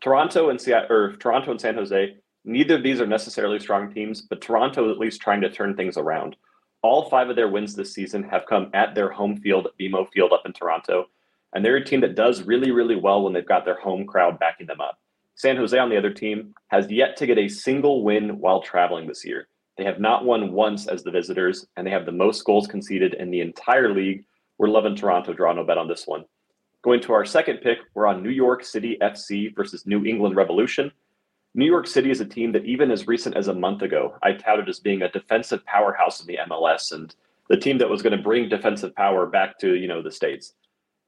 Toronto 0.00 0.50
and 0.50 0.60
Seattle, 0.60 0.96
or 0.96 1.16
Toronto 1.16 1.50
and 1.50 1.60
San 1.60 1.74
Jose, 1.74 2.16
neither 2.44 2.76
of 2.76 2.82
these 2.82 3.00
are 3.00 3.06
necessarily 3.06 3.60
strong 3.60 3.92
teams, 3.92 4.22
but 4.22 4.40
Toronto 4.40 4.86
is 4.86 4.92
at 4.92 4.98
least 4.98 5.20
trying 5.20 5.40
to 5.40 5.50
turn 5.50 5.76
things 5.76 5.96
around. 5.96 6.36
All 6.82 7.08
five 7.08 7.30
of 7.30 7.36
their 7.36 7.48
wins 7.48 7.74
this 7.74 7.94
season 7.94 8.22
have 8.24 8.46
come 8.46 8.70
at 8.74 8.94
their 8.94 9.10
home 9.10 9.36
field, 9.36 9.68
BMO 9.80 10.10
Field 10.10 10.32
up 10.32 10.42
in 10.46 10.52
Toronto. 10.52 11.06
And 11.54 11.64
they're 11.64 11.76
a 11.76 11.84
team 11.84 12.00
that 12.00 12.16
does 12.16 12.42
really, 12.42 12.72
really 12.72 12.96
well 12.96 13.22
when 13.22 13.32
they've 13.32 13.46
got 13.46 13.64
their 13.64 13.78
home 13.78 14.06
crowd 14.06 14.38
backing 14.40 14.66
them 14.66 14.80
up. 14.80 14.98
San 15.36 15.56
Jose, 15.56 15.76
on 15.76 15.88
the 15.88 15.96
other 15.96 16.12
team, 16.12 16.54
has 16.68 16.90
yet 16.90 17.16
to 17.16 17.26
get 17.26 17.38
a 17.38 17.48
single 17.48 18.04
win 18.04 18.38
while 18.38 18.60
traveling 18.60 19.06
this 19.06 19.24
year. 19.24 19.48
They 19.76 19.84
have 19.84 20.00
not 20.00 20.24
won 20.24 20.52
once 20.52 20.86
as 20.86 21.02
the 21.02 21.10
visitors, 21.10 21.66
and 21.76 21.86
they 21.86 21.90
have 21.90 22.06
the 22.06 22.12
most 22.12 22.44
goals 22.44 22.66
conceded 22.66 23.14
in 23.14 23.30
the 23.30 23.40
entire 23.40 23.92
league. 23.92 24.24
We're 24.58 24.68
loving 24.68 24.94
Toronto. 24.94 25.32
Draw 25.32 25.54
no 25.54 25.64
bet 25.64 25.78
on 25.78 25.88
this 25.88 26.06
one. 26.06 26.24
Going 26.82 27.00
to 27.02 27.12
our 27.12 27.24
second 27.24 27.58
pick, 27.62 27.78
we're 27.94 28.06
on 28.06 28.22
New 28.22 28.30
York 28.30 28.62
City 28.62 28.96
FC 29.00 29.54
versus 29.54 29.86
New 29.86 30.04
England 30.04 30.36
Revolution. 30.36 30.92
New 31.54 31.66
York 31.66 31.86
City 31.86 32.10
is 32.10 32.20
a 32.20 32.24
team 32.24 32.52
that 32.52 32.64
even 32.64 32.90
as 32.90 33.06
recent 33.06 33.36
as 33.36 33.48
a 33.48 33.54
month 33.54 33.82
ago, 33.82 34.16
I 34.22 34.32
touted 34.32 34.68
as 34.68 34.80
being 34.80 35.02
a 35.02 35.10
defensive 35.10 35.64
powerhouse 35.66 36.20
in 36.20 36.26
the 36.26 36.38
MLS 36.48 36.92
and 36.92 37.14
the 37.48 37.56
team 37.56 37.78
that 37.78 37.88
was 37.88 38.02
going 38.02 38.16
to 38.16 38.22
bring 38.22 38.48
defensive 38.48 38.94
power 38.94 39.26
back 39.26 39.58
to 39.58 39.74
you 39.76 39.86
know 39.86 40.02
the 40.02 40.10
states 40.10 40.52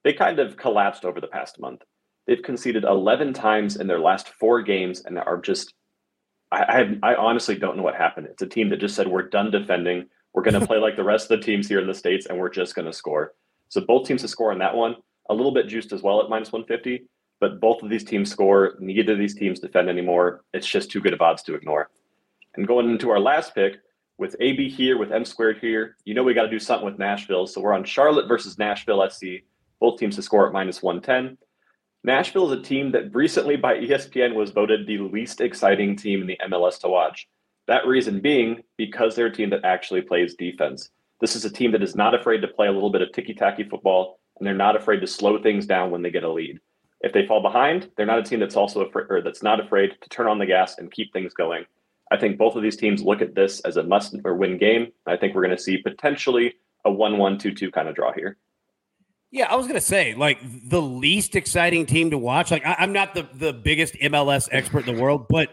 they 0.07 0.13
kind 0.13 0.39
of 0.39 0.57
collapsed 0.57 1.05
over 1.05 1.21
the 1.21 1.27
past 1.27 1.59
month. 1.59 1.83
They've 2.29 2.41
conceded 2.41 2.85
11 2.85 3.33
times 3.33 3.75
in 3.75 3.89
their 3.89 3.99
last 3.99 4.29
four 4.29 4.63
games 4.63 5.03
and 5.05 5.19
are 5.19 5.41
just, 5.41 5.75
I, 6.53 6.97
I, 7.03 7.11
I 7.11 7.15
honestly 7.17 7.57
don't 7.57 7.77
know 7.77 7.83
what 7.83 7.97
happened. 7.97 8.29
It's 8.31 8.43
a 8.43 8.47
team 8.47 8.69
that 8.69 8.79
just 8.79 8.95
said, 8.95 9.09
we're 9.09 9.29
done 9.29 9.51
defending. 9.51 10.07
We're 10.33 10.45
going 10.45 10.61
to 10.61 10.65
play 10.65 10.79
like 10.79 10.95
the 10.95 11.03
rest 11.03 11.29
of 11.29 11.41
the 11.41 11.45
teams 11.45 11.67
here 11.67 11.81
in 11.81 11.89
the 11.89 11.95
States 11.95 12.27
and 12.27 12.39
we're 12.39 12.51
just 12.51 12.77
going 12.77 12.87
to 12.87 12.93
score. 12.93 13.35
So 13.69 13.81
both 13.81 14.07
teams 14.07 14.23
to 14.23 14.29
score 14.29 14.53
on 14.53 14.61
that 14.61 14.77
one, 14.77 14.95
a 15.29 15.35
little 15.35 15.53
bit 15.53 15.67
juiced 15.67 15.93
as 15.93 16.03
well 16.03 16.23
at 16.23 16.31
minus 16.31 16.53
150, 16.53 17.05
but 17.41 17.61
both 17.61 17.83
of 17.83 17.91
these 17.91 18.05
teams 18.05 18.31
score. 18.31 18.77
Neither 18.79 19.15
of 19.15 19.19
these 19.19 19.35
teams 19.35 19.59
defend 19.59 19.89
anymore. 19.89 20.45
It's 20.55 20.69
just 20.69 20.89
too 20.89 21.01
good 21.01 21.15
of 21.15 21.21
odds 21.21 21.43
to 21.43 21.57
ignore. 21.57 21.91
And 22.55 22.65
going 22.65 22.89
into 22.89 23.11
our 23.11 23.19
last 23.19 23.57
pick, 23.57 23.79
with 24.19 24.37
AB 24.39 24.69
here, 24.71 24.99
with 24.99 25.11
M 25.11 25.25
squared 25.25 25.59
here, 25.59 25.97
you 26.05 26.15
know 26.15 26.23
we 26.23 26.33
got 26.33 26.45
to 26.45 26.49
do 26.49 26.61
something 26.61 26.87
with 26.87 27.01
Nashville. 27.01 27.49
So 27.49 27.61
we're 27.61 27.75
on 27.75 27.83
Charlotte 27.83 28.29
versus 28.29 28.57
Nashville 28.57 29.05
SC 29.11 29.43
both 29.81 29.99
teams 29.99 30.17
to 30.17 30.23
score 30.23 30.47
at 30.47 30.53
minus 30.53 30.83
110. 30.83 31.39
Nashville 32.05 32.53
is 32.53 32.59
a 32.59 32.63
team 32.63 32.93
that 32.93 33.15
recently 33.15 33.57
by 33.57 33.75
ESPN 33.75 34.35
was 34.35 34.51
voted 34.51 34.87
the 34.87 34.99
least 34.99 35.41
exciting 35.41 35.97
team 35.97 36.21
in 36.21 36.27
the 36.27 36.39
MLS 36.49 36.79
to 36.81 36.89
watch. 36.89 37.27
That 37.67 37.87
reason 37.87 38.21
being 38.21 38.63
because 38.77 39.17
they're 39.17 39.27
a 39.27 39.33
team 39.33 39.51
that 39.51 39.65
actually 39.65 40.03
plays 40.03 40.35
defense. 40.35 40.91
This 41.21 41.35
is 41.35 41.45
a 41.45 41.51
team 41.51 41.73
that 41.73 41.83
is 41.83 41.97
not 41.97 42.15
afraid 42.15 42.43
to 42.43 42.49
play 42.49 42.69
a 42.69 42.73
little 42.73 42.93
bit 42.93 43.03
of 43.03 43.11
ticky 43.13 43.35
tacky 43.35 43.65
football, 43.65 44.21
and 44.39 44.47
they're 44.47 44.55
not 44.55 44.77
afraid 44.77 45.01
to 45.01 45.07
slow 45.07 45.43
things 45.43 45.67
down 45.67 45.91
when 45.91 46.03
they 46.03 46.11
get 46.11 46.23
a 46.25 46.33
lead. 46.33 46.61
If 47.01 47.13
they 47.13 47.27
fall 47.27 47.43
behind, 47.43 47.91
they're 47.97 48.07
not 48.07 48.19
a 48.19 48.23
team 48.23 48.41
that's 48.41 48.57
also 48.57 48.83
afraid 48.83 49.07
or 49.11 49.21
that's 49.23 49.43
not 49.43 49.61
afraid 49.61 49.97
to 50.01 50.09
turn 50.09 50.29
on 50.29 50.39
the 50.39 50.47
gas 50.47 50.79
and 50.79 50.93
keep 50.93 51.13
things 51.13 51.35
going. 51.35 51.65
I 52.11 52.17
think 52.17 52.39
both 52.39 52.55
of 52.55 52.63
these 52.63 52.77
teams 52.77 53.03
look 53.03 53.21
at 53.21 53.35
this 53.35 53.61
as 53.61 53.77
a 53.77 53.83
must 53.83 54.15
or 54.25 54.37
win 54.37 54.59
game. 54.59 54.93
I 55.07 55.17
think 55.17 55.35
we're 55.35 55.45
going 55.45 55.57
to 55.57 55.63
see 55.63 55.79
potentially 55.79 56.55
a 56.85 56.91
1 56.91 57.19
1 57.19 57.39
2 57.39 57.53
2 57.53 57.71
kind 57.73 57.89
of 57.89 57.97
draw 57.97 58.13
here. 58.13 58.37
Yeah, 59.31 59.47
I 59.51 59.57
was 59.57 59.67
gonna 59.67 59.81
say 59.81 60.15
like 60.15 60.39
the 60.69 60.81
least 60.81 61.37
exciting 61.37 61.85
team 61.87 62.11
to 62.11 62.19
watch. 62.19 62.51
Like 62.51 62.65
I, 62.65 62.77
am 62.79 62.93
not 62.93 63.15
the 63.15 63.29
the 63.35 63.53
biggest 63.53 63.95
MLS 63.95 64.49
expert 64.53 64.87
in 64.87 64.95
the 64.95 65.03
world, 65.03 65.27
but 65.29 65.51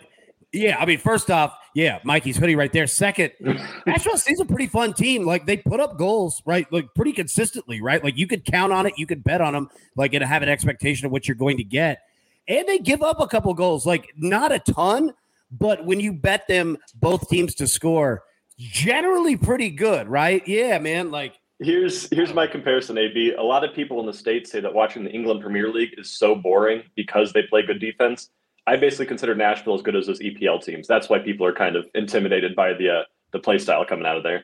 yeah, 0.53 0.77
I 0.77 0.85
mean, 0.85 0.99
first 0.99 1.31
off, 1.31 1.57
Yeah, 1.73 1.99
Mikey's 2.03 2.37
hoodie 2.37 2.55
right 2.55 2.71
there. 2.71 2.85
Second, 2.85 3.31
Nashville 3.87 4.17
State's 4.17 4.39
a 4.39 4.45
pretty 4.45 4.67
fun 4.67 4.93
team. 4.93 5.25
Like 5.25 5.47
they 5.47 5.57
put 5.57 5.79
up 5.79 5.97
goals, 5.97 6.43
right? 6.45 6.71
Like 6.71 6.93
pretty 6.93 7.11
consistently, 7.11 7.81
right? 7.81 8.03
Like 8.03 8.17
you 8.17 8.27
could 8.27 8.45
count 8.45 8.71
on 8.71 8.85
it, 8.85 8.93
you 8.97 9.07
could 9.07 9.23
bet 9.23 9.41
on 9.41 9.53
them, 9.53 9.69
like 9.95 10.13
and 10.13 10.23
have 10.23 10.43
an 10.43 10.49
expectation 10.49 11.07
of 11.07 11.11
what 11.11 11.27
you're 11.27 11.35
going 11.35 11.57
to 11.57 11.63
get. 11.63 12.03
And 12.47 12.67
they 12.67 12.77
give 12.77 13.01
up 13.01 13.19
a 13.19 13.27
couple 13.27 13.53
goals, 13.55 13.85
like 13.85 14.13
not 14.15 14.51
a 14.51 14.59
ton, 14.59 15.13
but 15.51 15.85
when 15.85 15.99
you 15.99 16.13
bet 16.13 16.47
them 16.47 16.77
both 16.95 17.29
teams 17.29 17.55
to 17.55 17.67
score, 17.67 18.23
generally 18.57 19.35
pretty 19.35 19.71
good, 19.71 20.07
right? 20.07 20.47
Yeah, 20.47 20.77
man. 20.77 21.09
Like 21.09 21.39
Here's 21.63 22.09
here's 22.09 22.33
my 22.33 22.45
comparison, 22.45 22.97
AB. 22.97 23.35
A 23.37 23.41
lot 23.41 23.63
of 23.63 23.73
people 23.73 24.01
in 24.01 24.05
the 24.05 24.13
states 24.13 24.51
say 24.51 24.59
that 24.59 24.73
watching 24.73 25.03
the 25.05 25.11
England 25.11 25.41
Premier 25.41 25.69
League 25.71 25.95
is 25.97 26.09
so 26.09 26.35
boring 26.35 26.83
because 26.95 27.31
they 27.31 27.43
play 27.43 27.61
good 27.65 27.79
defense. 27.79 28.29
I 28.67 28.75
basically 28.75 29.05
consider 29.05 29.33
Nashville 29.33 29.73
as 29.73 29.81
good 29.81 29.95
as 29.95 30.07
those 30.07 30.19
EPL 30.19 30.63
teams. 30.63 30.87
That's 30.87 31.09
why 31.09 31.19
people 31.19 31.45
are 31.45 31.53
kind 31.53 31.77
of 31.77 31.87
intimidated 31.95 32.53
by 32.55 32.73
the 32.73 32.89
uh, 32.89 33.03
the 33.31 33.39
play 33.39 33.57
style 33.57 33.85
coming 33.85 34.05
out 34.05 34.17
of 34.17 34.23
there. 34.23 34.43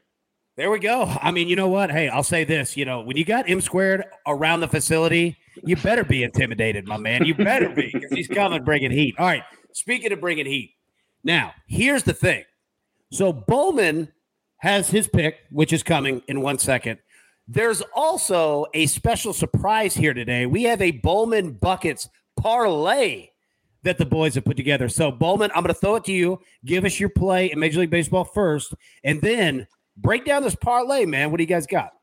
There 0.55 0.71
we 0.71 0.79
go. 0.79 1.03
I 1.21 1.31
mean, 1.31 1.47
you 1.47 1.55
know 1.55 1.67
what? 1.67 1.91
Hey, 1.91 2.07
I'll 2.07 2.23
say 2.23 2.43
this. 2.45 2.77
You 2.77 2.85
know, 2.85 3.01
when 3.01 3.17
you 3.17 3.25
got 3.25 3.49
M 3.49 3.59
squared 3.59 4.05
around 4.25 4.61
the 4.61 4.67
facility, 4.67 5.37
you 5.63 5.75
better 5.75 6.05
be 6.05 6.23
intimidated, 6.23 6.87
my 6.87 6.97
man. 6.97 7.25
You 7.25 7.35
better 7.35 7.69
be 7.69 7.89
because 7.93 8.11
he's 8.11 8.27
coming 8.27 8.63
bringing 8.63 8.91
heat. 8.91 9.15
All 9.17 9.25
right. 9.25 9.43
Speaking 9.73 10.11
of 10.13 10.21
bringing 10.21 10.45
heat, 10.45 10.75
now 11.23 11.53
here's 11.67 12.03
the 12.03 12.13
thing. 12.13 12.45
So 13.11 13.33
Bowman 13.33 14.11
has 14.59 14.89
his 14.89 15.07
pick, 15.07 15.37
which 15.51 15.73
is 15.73 15.83
coming 15.83 16.21
in 16.27 16.41
one 16.41 16.57
second. 16.57 16.99
There's 17.51 17.81
also 17.95 18.67
a 18.75 18.85
special 18.85 19.33
surprise 19.33 19.95
here 19.95 20.13
today. 20.13 20.45
We 20.45 20.63
have 20.63 20.83
a 20.83 20.91
Bowman 20.91 21.53
Buckets 21.53 22.07
parlay 22.37 23.29
that 23.81 23.97
the 23.97 24.05
boys 24.05 24.35
have 24.35 24.45
put 24.45 24.55
together. 24.55 24.87
So, 24.87 25.11
Bowman, 25.11 25.49
I'm 25.55 25.63
going 25.63 25.73
to 25.73 25.79
throw 25.79 25.95
it 25.95 26.03
to 26.05 26.11
you. 26.11 26.39
Give 26.63 26.85
us 26.85 26.99
your 26.99 27.09
play 27.09 27.51
in 27.51 27.59
Major 27.59 27.79
League 27.79 27.89
Baseball 27.89 28.23
first, 28.23 28.75
and 29.03 29.19
then 29.19 29.65
break 29.97 30.25
down 30.25 30.43
this 30.43 30.53
parlay, 30.53 31.05
man. 31.05 31.31
What 31.31 31.37
do 31.37 31.43
you 31.43 31.47
guys 31.47 31.65
got? 31.65 31.93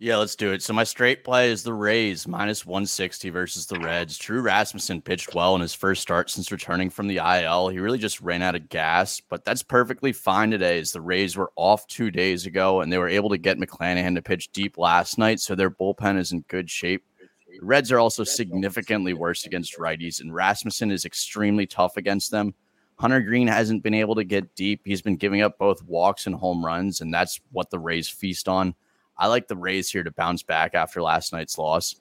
Yeah, 0.00 0.16
let's 0.16 0.34
do 0.34 0.52
it. 0.52 0.60
So 0.60 0.72
my 0.72 0.82
straight 0.82 1.22
play 1.22 1.50
is 1.50 1.62
the 1.62 1.72
Rays 1.72 2.26
minus 2.26 2.66
160 2.66 3.30
versus 3.30 3.66
the 3.66 3.78
Reds. 3.78 4.18
Drew 4.18 4.40
Rasmussen 4.42 5.00
pitched 5.00 5.34
well 5.34 5.54
in 5.54 5.60
his 5.60 5.72
first 5.72 6.02
start 6.02 6.28
since 6.28 6.50
returning 6.50 6.90
from 6.90 7.06
the 7.06 7.18
IL. 7.18 7.68
He 7.68 7.78
really 7.78 7.98
just 7.98 8.20
ran 8.20 8.42
out 8.42 8.56
of 8.56 8.68
gas, 8.68 9.20
but 9.20 9.44
that's 9.44 9.62
perfectly 9.62 10.12
fine 10.12 10.50
today 10.50 10.80
as 10.80 10.90
the 10.90 11.00
Rays 11.00 11.36
were 11.36 11.52
off 11.54 11.86
two 11.86 12.10
days 12.10 12.44
ago 12.44 12.80
and 12.80 12.92
they 12.92 12.98
were 12.98 13.08
able 13.08 13.30
to 13.30 13.38
get 13.38 13.56
McClanahan 13.56 14.16
to 14.16 14.22
pitch 14.22 14.50
deep 14.52 14.78
last 14.78 15.16
night, 15.16 15.38
so 15.38 15.54
their 15.54 15.70
bullpen 15.70 16.18
is 16.18 16.32
in 16.32 16.40
good 16.48 16.68
shape. 16.68 17.04
The 17.48 17.64
Reds 17.64 17.92
are 17.92 18.00
also 18.00 18.24
significantly 18.24 19.14
worse 19.14 19.46
against 19.46 19.78
righties, 19.78 20.20
and 20.20 20.34
Rasmussen 20.34 20.90
is 20.90 21.04
extremely 21.04 21.66
tough 21.66 21.96
against 21.96 22.32
them. 22.32 22.52
Hunter 22.98 23.20
Greene 23.20 23.46
hasn't 23.46 23.84
been 23.84 23.94
able 23.94 24.16
to 24.16 24.24
get 24.24 24.56
deep. 24.56 24.80
He's 24.84 25.02
been 25.02 25.16
giving 25.16 25.40
up 25.42 25.56
both 25.56 25.82
walks 25.84 26.26
and 26.26 26.34
home 26.34 26.64
runs, 26.64 27.00
and 27.00 27.14
that's 27.14 27.40
what 27.52 27.70
the 27.70 27.78
Rays 27.78 28.08
feast 28.08 28.48
on. 28.48 28.74
I 29.16 29.28
like 29.28 29.48
the 29.48 29.56
Rays 29.56 29.90
here 29.90 30.02
to 30.02 30.10
bounce 30.10 30.42
back 30.42 30.74
after 30.74 31.02
last 31.02 31.32
night's 31.32 31.58
loss. 31.58 31.96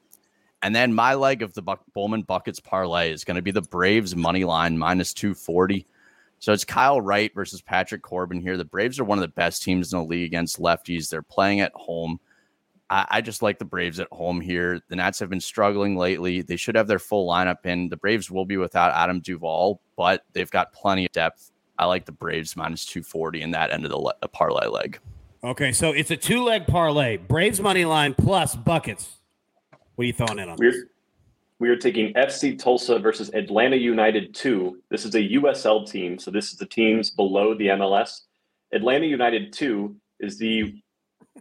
And 0.61 0.73
then 0.75 0.93
my 0.93 1.15
leg 1.15 1.41
of 1.41 1.53
the 1.53 1.61
Buck- 1.61 1.83
Bowman 1.93 2.21
Buckets 2.21 2.59
parlay 2.59 3.11
is 3.11 3.25
going 3.25 3.35
to 3.35 3.41
be 3.41 3.51
the 3.51 3.61
Braves 3.61 4.15
money 4.15 4.45
line 4.45 4.77
minus 4.77 5.13
240. 5.13 5.85
So 6.39 6.53
it's 6.53 6.65
Kyle 6.65 7.01
Wright 7.01 7.33
versus 7.33 7.61
Patrick 7.61 8.01
Corbin 8.01 8.41
here. 8.41 8.57
The 8.57 8.65
Braves 8.65 8.99
are 8.99 9.03
one 9.03 9.17
of 9.17 9.21
the 9.21 9.27
best 9.29 9.63
teams 9.63 9.91
in 9.91 9.99
the 9.99 10.05
league 10.05 10.25
against 10.25 10.59
lefties. 10.59 11.09
They're 11.09 11.21
playing 11.21 11.61
at 11.61 11.73
home. 11.73 12.19
I, 12.89 13.05
I 13.09 13.21
just 13.21 13.41
like 13.41 13.59
the 13.59 13.65
Braves 13.65 13.99
at 13.99 14.07
home 14.11 14.39
here. 14.39 14.79
The 14.87 14.95
Nats 14.95 15.19
have 15.19 15.29
been 15.29 15.41
struggling 15.41 15.97
lately. 15.97 16.41
They 16.41 16.55
should 16.55 16.75
have 16.75 16.87
their 16.87 16.99
full 16.99 17.29
lineup 17.29 17.65
in. 17.65 17.89
The 17.89 17.97
Braves 17.97 18.31
will 18.31 18.45
be 18.45 18.57
without 18.57 18.93
Adam 18.93 19.19
Duvall, 19.19 19.81
but 19.97 20.23
they've 20.33 20.51
got 20.51 20.73
plenty 20.73 21.05
of 21.05 21.11
depth. 21.11 21.51
I 21.77 21.85
like 21.85 22.05
the 22.05 22.11
Braves 22.11 22.55
minus 22.55 22.85
240 22.85 23.41
in 23.41 23.51
that 23.51 23.71
end 23.71 23.83
of 23.83 23.91
the 23.91 23.97
le- 23.97 24.15
parlay 24.31 24.67
leg. 24.67 24.99
Okay, 25.43 25.73
so 25.73 25.91
it's 25.91 26.09
a 26.09 26.15
two 26.15 26.41
leg 26.41 26.67
parlay. 26.67 27.17
Braves 27.17 27.59
money 27.59 27.83
line 27.83 28.13
plus 28.13 28.55
buckets. 28.55 29.17
What 29.95 30.03
are 30.03 30.05
you 30.05 30.13
throwing 30.13 30.39
in 30.39 30.47
on? 30.47 30.55
We're 30.57 30.89
we 31.59 31.69
are 31.69 31.75
taking 31.75 32.13
FC 32.13 32.57
Tulsa 32.57 32.97
versus 32.99 33.29
Atlanta 33.33 33.75
United 33.75 34.33
2. 34.33 34.81
This 34.89 35.05
is 35.05 35.15
a 35.15 35.21
USL 35.21 35.89
team, 35.89 36.17
so 36.17 36.31
this 36.31 36.51
is 36.51 36.57
the 36.57 36.65
teams 36.65 37.09
below 37.09 37.53
the 37.53 37.67
MLS. 37.67 38.21
Atlanta 38.73 39.05
United 39.05 39.53
2 39.53 39.95
is 40.19 40.37
the 40.37 40.81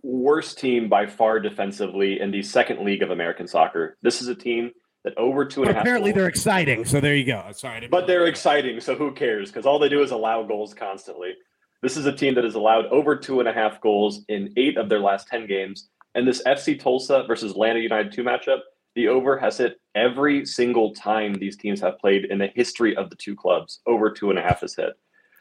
worst 0.03 0.59
team 0.59 0.89
by 0.89 1.07
far 1.07 1.39
defensively 1.41 2.21
in 2.21 2.31
the 2.31 2.43
second 2.43 2.85
league 2.85 3.03
of 3.03 3.11
American 3.11 3.47
soccer. 3.47 3.97
This 4.03 4.21
is 4.21 4.29
a 4.29 4.35
team 4.35 4.73
that 5.05 5.17
over 5.17 5.45
two 5.45 5.57
two 5.57 5.63
and 5.63 5.71
a 5.71 5.75
half. 5.75 5.83
Apparently, 5.83 6.11
goals- 6.11 6.19
they're 6.19 6.29
exciting. 6.29 6.85
So 6.85 7.01
there 7.01 7.15
you 7.15 7.25
go. 7.25 7.45
Sorry, 7.53 7.87
but 7.89 8.09
they're 8.09 8.27
exciting, 8.27 8.81
so 8.81 8.97
who 8.97 9.13
cares? 9.13 9.51
Because 9.51 9.65
all 9.65 9.79
they 9.79 9.89
do 9.89 10.03
is 10.03 10.11
allow 10.11 10.43
goals 10.43 10.75
constantly. 10.75 11.35
This 11.83 11.97
is 11.97 12.07
a 12.07 12.13
team 12.13 12.37
that 12.37 12.45
has 12.45 12.55
allowed 12.55 12.87
over 12.87 13.17
two 13.17 13.41
and 13.41 13.49
a 13.49 13.53
half 13.53 13.81
goals 13.81 14.25
in 14.29 14.53
eight 14.57 14.79
of 14.79 14.89
their 14.89 15.01
last 15.01 15.27
10 15.27 15.49
games. 15.49 15.89
And 16.15 16.27
this 16.27 16.43
FC 16.45 16.79
Tulsa 16.79 17.25
versus 17.27 17.51
Atlanta 17.53 17.81
United 17.81 18.13
2 18.13 18.23
matchup, 18.23 18.61
the 18.95 19.09
over 19.09 19.37
has 19.39 19.59
hit 19.59 19.81
every 19.97 20.47
single 20.47 20.95
time 20.95 21.35
these 21.35 21.57
teams 21.57 21.81
have 21.81 21.99
played 21.99 22.27
in 22.27 22.39
the 22.39 22.51
history 22.55 22.97
of 22.97 23.11
the 23.11 23.17
two 23.17 23.35
clubs. 23.35 23.81
Over 23.87 24.11
two 24.11 24.31
and 24.31 24.39
a 24.39 24.43
half 24.43 24.63
is 24.63 24.77
hit. 24.77 24.93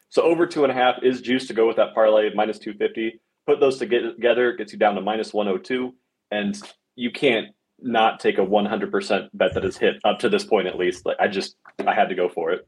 So 0.10 0.24
over 0.24 0.48
two 0.48 0.64
and 0.64 0.72
a 0.72 0.76
half 0.76 1.04
is 1.04 1.22
juice 1.22 1.48
to 1.48 1.54
go 1.54 1.68
with 1.68 1.76
that 1.76 1.94
parlay 1.94 2.28
of 2.28 2.36
minus 2.36 2.58
250. 2.58 3.22
Put 3.46 3.60
those 3.60 3.78
together, 3.78 4.54
gets 4.54 4.74
you 4.74 4.80
down 4.80 4.96
to 4.96 5.02
minus 5.02 5.34
102. 5.34 5.94
And 6.32 6.60
you 6.96 7.12
can't 7.12 7.50
not 7.80 8.20
take 8.20 8.38
a 8.40 8.46
100% 8.46 9.30
bet 9.34 9.54
that 9.54 9.66
is 9.66 9.78
hit 9.78 9.96
up 10.04 10.20
to 10.20 10.30
this 10.30 10.44
point, 10.44 10.68
at 10.68 10.78
least. 10.78 11.06
Like 11.06 11.18
I 11.20 11.28
just, 11.28 11.56
I 11.86 11.94
had 11.94 12.10
to 12.10 12.16
go 12.16 12.30
for 12.30 12.52
it. 12.52 12.68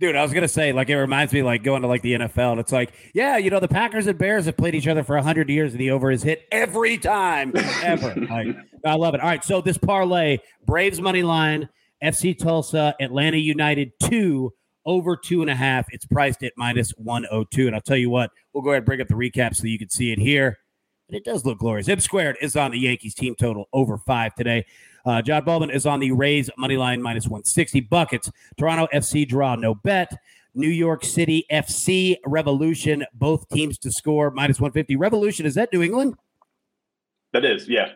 Dude, 0.00 0.14
I 0.14 0.22
was 0.22 0.32
gonna 0.32 0.48
say, 0.48 0.72
like, 0.72 0.88
it 0.90 0.96
reminds 0.96 1.32
me 1.32 1.42
like 1.42 1.64
going 1.64 1.82
to 1.82 1.88
like 1.88 2.02
the 2.02 2.14
NFL, 2.14 2.52
and 2.52 2.60
it's 2.60 2.70
like, 2.70 2.92
yeah, 3.14 3.36
you 3.36 3.50
know, 3.50 3.58
the 3.58 3.68
Packers 3.68 4.06
and 4.06 4.16
Bears 4.16 4.46
have 4.46 4.56
played 4.56 4.74
each 4.74 4.86
other 4.86 5.02
for 5.02 5.16
hundred 5.18 5.50
years, 5.50 5.72
and 5.72 5.80
the 5.80 5.90
over 5.90 6.10
is 6.10 6.22
hit 6.22 6.46
every 6.52 6.98
time 6.98 7.52
ever. 7.82 8.14
like, 8.30 8.56
I 8.84 8.94
love 8.94 9.14
it. 9.14 9.20
All 9.20 9.28
right, 9.28 9.44
so 9.44 9.60
this 9.60 9.76
parlay: 9.76 10.38
Braves 10.64 11.00
money 11.00 11.24
line, 11.24 11.68
FC 12.02 12.38
Tulsa, 12.38 12.94
Atlanta 13.00 13.38
United 13.38 13.92
two 14.00 14.52
over 14.86 15.16
two 15.16 15.42
and 15.42 15.50
a 15.50 15.54
half. 15.54 15.86
It's 15.90 16.06
priced 16.06 16.42
at 16.44 16.52
minus 16.56 16.90
one 16.92 17.24
hundred 17.24 17.50
two, 17.50 17.66
and 17.66 17.74
I'll 17.74 17.82
tell 17.82 17.96
you 17.96 18.10
what, 18.10 18.30
we'll 18.52 18.62
go 18.62 18.70
ahead 18.70 18.78
and 18.78 18.86
bring 18.86 19.00
up 19.00 19.08
the 19.08 19.14
recap 19.14 19.56
so 19.56 19.66
you 19.66 19.78
can 19.78 19.90
see 19.90 20.12
it 20.12 20.18
here. 20.18 20.58
And 21.08 21.16
it 21.16 21.24
does 21.24 21.44
look 21.44 21.58
glorious. 21.58 21.88
M 21.88 22.00
squared 22.00 22.36
is 22.40 22.54
on 22.54 22.70
the 22.70 22.78
Yankees 22.78 23.14
team 23.14 23.34
total 23.34 23.68
over 23.72 23.98
five 23.98 24.34
today. 24.34 24.66
Uh, 25.08 25.22
John 25.22 25.42
Baldwin 25.42 25.70
is 25.70 25.86
on 25.86 26.00
the 26.00 26.12
Rays 26.12 26.50
money 26.58 26.76
line 26.76 27.00
minus 27.00 27.24
160 27.24 27.80
buckets. 27.80 28.30
Toronto 28.58 28.86
FC 28.92 29.26
draw 29.26 29.54
no 29.54 29.74
bet. 29.74 30.12
New 30.54 30.68
York 30.68 31.02
City 31.02 31.46
FC 31.50 32.16
Revolution, 32.26 33.06
both 33.14 33.48
teams 33.48 33.78
to 33.78 33.90
score 33.90 34.30
minus 34.30 34.60
150. 34.60 34.96
Revolution, 34.96 35.46
is 35.46 35.54
that 35.54 35.72
New 35.72 35.82
England? 35.82 36.14
That 37.32 37.46
is, 37.46 37.66
yeah. 37.68 37.92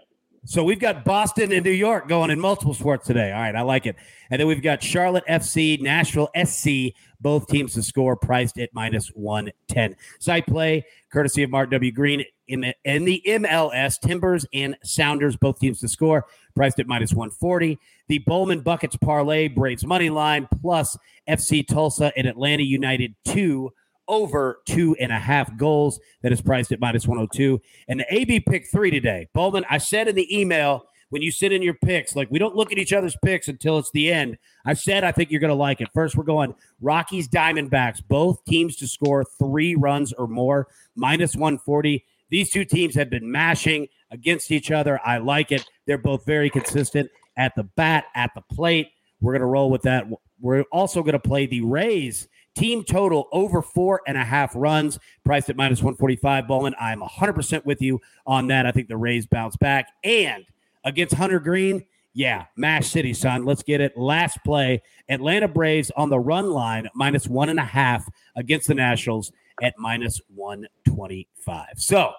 So 0.47 0.65
we've 0.65 0.81
got 0.81 1.05
Boston 1.05 1.53
and 1.53 1.63
New 1.65 1.71
York 1.71 2.09
going 2.09 2.31
in 2.31 2.41
multiple 2.41 2.73
sports 2.73 3.07
today. 3.07 3.31
All 3.31 3.41
right, 3.41 3.55
I 3.55 3.61
like 3.61 3.85
it. 3.85 3.97
And 4.31 4.41
then 4.41 4.49
we've 4.49 4.63
got 4.63 4.83
Charlotte 4.83 5.25
FC, 5.29 5.83
Nashville 5.83 6.31
SC, 6.35 6.95
both 7.23 7.47
teams 7.47 7.75
to 7.75 7.83
score, 7.83 8.17
priced 8.17 8.59
at 8.59 8.71
minus 8.75 9.09
110. 9.09 9.97
Side 10.19 10.47
play, 10.47 10.85
courtesy 11.11 11.43
of 11.43 11.51
Mark 11.51 11.71
W. 11.71 11.93
Green 11.93 12.25
in 12.49 12.61
the, 12.61 12.75
the 12.85 13.23
MLS, 13.27 13.99
Timbers 14.01 14.45
and 14.53 14.77
Sounders, 14.83 15.37
both 15.37 15.59
teams 15.59 15.81
to 15.81 15.89
score, 15.89 16.27
priced 16.55 16.79
at 16.81 16.87
minus 16.87 17.13
140. 17.13 17.79
The 18.09 18.19
Bowman 18.19 18.61
Buckets 18.61 18.97
Parlay, 18.97 19.49
Braves 19.49 19.87
Money 19.87 20.11
Line, 20.11 20.49
plus 20.61 20.97
FC 21.29 21.67
Tulsa 21.67 22.13
and 22.17 22.27
Atlanta 22.27 22.63
United 22.63 23.15
2 23.27 23.73
over 24.09 24.61
two 24.67 24.97
and 25.01 25.13
a 25.13 25.19
half 25.19 25.57
goals. 25.57 26.01
That 26.23 26.33
is 26.33 26.43
priced 26.43 26.73
at 26.73 26.81
minus 26.81 27.07
102. 27.07 27.61
And 27.89 28.01
the 28.01 28.15
AB 28.15 28.41
pick 28.41 28.69
three 28.71 28.91
today. 28.91 29.29
Bowman, 29.33 29.65
I 29.71 29.79
said 29.79 30.09
in 30.09 30.15
the 30.15 30.39
email 30.39 30.87
when 31.13 31.21
you 31.21 31.31
sit 31.31 31.53
in 31.53 31.61
your 31.61 31.75
picks, 31.75 32.17
like 32.17 32.31
we 32.31 32.39
don't 32.39 32.57
look 32.57 32.73
at 32.73 32.79
each 32.79 32.95
other's 32.95 33.17
picks 33.23 33.47
until 33.47 33.79
it's 33.79 33.91
the 33.91 34.11
end. 34.11 34.39
I 34.65 34.73
said 34.73 35.05
I 35.05 35.13
think 35.13 35.31
you're 35.31 35.41
going 35.41 35.51
to 35.51 35.55
like 35.55 35.83
it. 35.83 35.89
First, 35.93 36.17
we're 36.17 36.25
going 36.25 36.55
Rockies 36.81 37.29
Diamondbacks, 37.29 38.03
both 38.09 38.43
teams 38.47 38.77
to 38.77 38.89
score 38.89 39.23
three 39.39 39.75
runs 39.75 40.15
or 40.15 40.27
more, 40.27 40.69
minus 40.97 41.37
140. 41.37 42.03
These 42.31 42.49
two 42.49 42.65
teams 42.65 42.95
have 42.95 43.11
been 43.11 43.31
mashing 43.31 43.89
against 44.11 44.51
each 44.51 44.71
other. 44.71 44.99
I 45.05 45.19
like 45.19 45.53
it. 45.53 45.67
They're 45.87 45.99
both 45.99 46.25
very 46.25 46.49
consistent 46.49 47.11
at 47.37 47.55
the 47.57 47.65
bat, 47.65 48.05
at 48.15 48.31
the 48.35 48.41
plate. 48.41 48.89
We're 49.21 49.33
going 49.33 49.41
to 49.41 49.47
roll 49.47 49.71
with 49.71 49.83
that. 49.83 50.07
We're 50.41 50.63
also 50.73 51.03
going 51.03 51.13
to 51.13 51.19
play 51.19 51.45
the 51.45 51.61
Rays 51.61 52.27
Team 52.55 52.85
total 52.85 53.29
over 53.33 53.63
four 53.63 54.03
and 54.07 54.19
a 54.19 54.25
half 54.25 54.53
runs, 54.55 54.99
priced 55.25 55.49
at 55.49 55.57
minus 55.57 55.81
145. 55.81 56.47
Bowman, 56.47 56.75
I'm 56.79 57.01
100% 57.01 57.65
with 57.65 57.81
you 57.81 57.99
on 58.27 58.49
that. 58.49 58.67
I 58.67 58.73
think 58.73 58.89
the 58.89 58.97
Rays 58.97 59.27
bounce 59.27 59.57
back. 59.57 59.89
And 60.05 60.45
against 60.85 61.15
Hunter 61.15 61.41
Greene, 61.41 61.85
yeah, 62.15 62.47
Mash 62.57 62.89
City, 62.89 63.15
son. 63.15 63.45
Let's 63.45 63.63
get 63.63 63.81
it. 63.81 63.97
Last 63.97 64.39
play 64.45 64.83
Atlanta 65.09 65.49
Braves 65.49 65.91
on 65.97 66.11
the 66.11 66.19
run 66.19 66.51
line, 66.51 66.89
minus 66.95 67.27
one 67.27 67.49
and 67.49 67.59
a 67.59 67.65
half 67.65 68.07
against 68.37 68.69
the 68.69 68.75
Nationals 68.75 69.33
at 69.63 69.75
minus 69.79 70.21
125. 70.35 71.67
So 71.77 72.13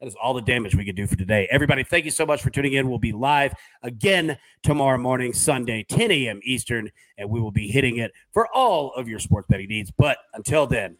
that 0.00 0.06
is 0.06 0.14
all 0.22 0.32
the 0.32 0.40
damage 0.40 0.74
we 0.74 0.84
could 0.84 0.96
do 0.96 1.06
for 1.06 1.16
today. 1.16 1.46
Everybody, 1.50 1.84
thank 1.84 2.04
you 2.04 2.10
so 2.10 2.24
much 2.24 2.40
for 2.40 2.50
tuning 2.50 2.72
in. 2.74 2.88
We'll 2.88 2.98
be 2.98 3.12
live 3.12 3.52
again 3.82 4.38
tomorrow 4.62 4.98
morning, 4.98 5.32
Sunday, 5.32 5.84
10 5.88 6.10
a.m. 6.10 6.40
Eastern, 6.42 6.90
and 7.18 7.28
we 7.28 7.40
will 7.40 7.50
be 7.50 7.68
hitting 7.68 7.98
it 7.98 8.12
for 8.32 8.48
all 8.54 8.94
of 8.94 9.08
your 9.08 9.18
sports 9.18 9.46
betting 9.48 9.68
needs. 9.68 9.90
But 9.90 10.18
until 10.34 10.66
then, 10.66 10.96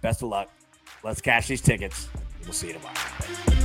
Best 0.00 0.22
of 0.22 0.28
luck. 0.28 0.48
Let's 1.02 1.20
cash 1.20 1.48
these 1.48 1.60
tickets. 1.60 2.08
We'll 2.44 2.52
see 2.52 2.68
you 2.68 2.74
tomorrow. 2.74 3.59